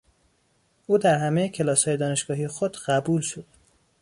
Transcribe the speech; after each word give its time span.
او 0.87 0.97
در 0.97 1.17
همهی 1.17 1.49
کلاسهای 1.49 1.97
دانشگاهی 1.97 2.47
خود 2.47 2.77
قبول 2.77 3.21
شد. 3.21 3.45